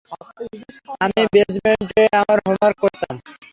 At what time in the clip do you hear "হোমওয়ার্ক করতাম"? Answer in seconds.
2.41-3.15